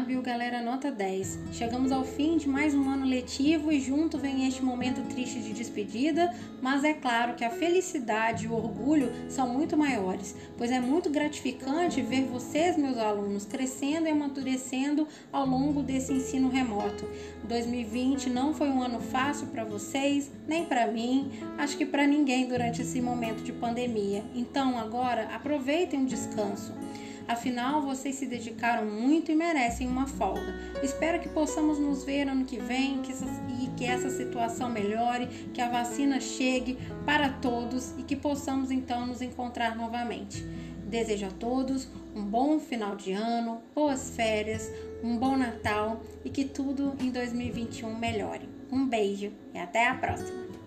[0.00, 0.62] viu, galera?
[0.62, 1.38] Nota 10.
[1.52, 5.52] Chegamos ao fim de mais um ano letivo e junto vem este momento triste de
[5.52, 10.80] despedida, mas é claro que a felicidade e o orgulho são muito maiores, pois é
[10.80, 17.06] muito gratificante ver vocês, meus alunos, crescendo e amadurecendo ao longo desse ensino remoto.
[17.44, 22.48] 2020 não foi um ano fácil para vocês, nem para mim, acho que para ninguém
[22.48, 24.24] durante esse momento de pandemia.
[24.34, 26.72] Então, agora aproveitem um descanso.
[27.30, 30.52] Afinal, vocês se dedicaram muito e merecem uma folga.
[30.82, 33.24] Espero que possamos nos ver ano que vem que essa,
[33.62, 39.06] e que essa situação melhore, que a vacina chegue para todos e que possamos então
[39.06, 40.44] nos encontrar novamente.
[40.88, 44.68] Desejo a todos um bom final de ano, boas férias,
[45.00, 48.48] um bom Natal e que tudo em 2021 melhore.
[48.72, 50.59] Um beijo e até a próxima!